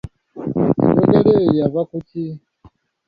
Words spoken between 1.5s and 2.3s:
yava ku ki?